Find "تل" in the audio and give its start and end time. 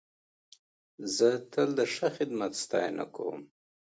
1.51-1.69